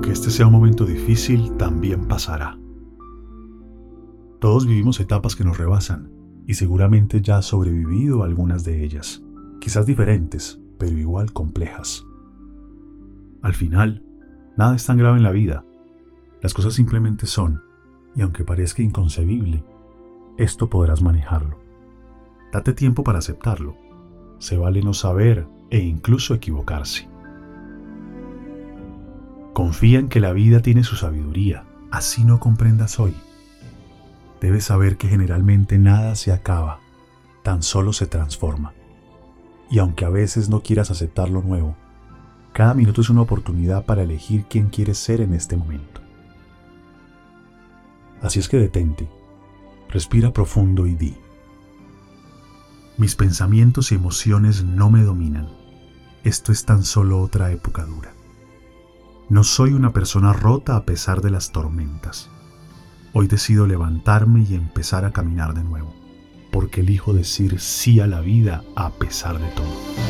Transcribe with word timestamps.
aunque 0.00 0.12
este 0.12 0.30
sea 0.30 0.46
un 0.46 0.54
momento 0.54 0.86
difícil, 0.86 1.58
también 1.58 2.08
pasará. 2.08 2.58
Todos 4.38 4.66
vivimos 4.66 4.98
etapas 4.98 5.36
que 5.36 5.44
nos 5.44 5.58
rebasan 5.58 6.10
y 6.46 6.54
seguramente 6.54 7.20
ya 7.20 7.36
has 7.36 7.44
sobrevivido 7.44 8.22
algunas 8.22 8.64
de 8.64 8.82
ellas, 8.82 9.22
quizás 9.60 9.84
diferentes, 9.84 10.58
pero 10.78 10.96
igual 10.96 11.34
complejas. 11.34 12.06
Al 13.42 13.52
final, 13.52 14.02
nada 14.56 14.74
es 14.74 14.86
tan 14.86 14.96
grave 14.96 15.18
en 15.18 15.22
la 15.22 15.32
vida. 15.32 15.66
Las 16.40 16.54
cosas 16.54 16.72
simplemente 16.72 17.26
son, 17.26 17.60
y 18.16 18.22
aunque 18.22 18.42
parezca 18.42 18.80
inconcebible, 18.80 19.62
esto 20.38 20.70
podrás 20.70 21.02
manejarlo. 21.02 21.58
Date 22.54 22.72
tiempo 22.72 23.04
para 23.04 23.18
aceptarlo. 23.18 23.76
Se 24.38 24.56
vale 24.56 24.80
no 24.80 24.94
saber 24.94 25.46
e 25.68 25.80
incluso 25.80 26.32
equivocarse. 26.32 27.06
Confía 29.70 30.00
en 30.00 30.08
que 30.08 30.18
la 30.18 30.32
vida 30.32 30.62
tiene 30.62 30.82
su 30.82 30.96
sabiduría, 30.96 31.62
así 31.92 32.24
no 32.24 32.40
comprendas 32.40 32.98
hoy. 32.98 33.14
Debes 34.40 34.64
saber 34.64 34.96
que 34.96 35.06
generalmente 35.06 35.78
nada 35.78 36.16
se 36.16 36.32
acaba, 36.32 36.80
tan 37.44 37.62
solo 37.62 37.92
se 37.92 38.08
transforma. 38.08 38.72
Y 39.70 39.78
aunque 39.78 40.04
a 40.04 40.08
veces 40.08 40.48
no 40.48 40.60
quieras 40.64 40.90
aceptar 40.90 41.30
lo 41.30 41.40
nuevo, 41.40 41.76
cada 42.52 42.74
minuto 42.74 43.00
es 43.00 43.10
una 43.10 43.20
oportunidad 43.20 43.84
para 43.84 44.02
elegir 44.02 44.46
quién 44.50 44.70
quieres 44.70 44.98
ser 44.98 45.20
en 45.20 45.34
este 45.34 45.56
momento. 45.56 46.00
Así 48.22 48.40
es 48.40 48.48
que 48.48 48.56
detente, 48.56 49.08
respira 49.88 50.32
profundo 50.32 50.88
y 50.88 50.96
di. 50.96 51.14
Mis 52.96 53.14
pensamientos 53.14 53.92
y 53.92 53.94
emociones 53.94 54.64
no 54.64 54.90
me 54.90 55.04
dominan. 55.04 55.48
Esto 56.24 56.50
es 56.50 56.64
tan 56.64 56.82
solo 56.82 57.20
otra 57.20 57.52
época 57.52 57.84
dura. 57.84 58.14
No 59.30 59.44
soy 59.44 59.74
una 59.74 59.92
persona 59.92 60.32
rota 60.32 60.74
a 60.74 60.84
pesar 60.84 61.20
de 61.20 61.30
las 61.30 61.52
tormentas. 61.52 62.28
Hoy 63.12 63.28
decido 63.28 63.64
levantarme 63.64 64.42
y 64.42 64.56
empezar 64.56 65.04
a 65.04 65.12
caminar 65.12 65.54
de 65.54 65.62
nuevo, 65.62 65.94
porque 66.50 66.80
elijo 66.80 67.12
decir 67.12 67.60
sí 67.60 68.00
a 68.00 68.08
la 68.08 68.22
vida 68.22 68.64
a 68.74 68.90
pesar 68.90 69.38
de 69.38 69.48
todo. 69.50 70.09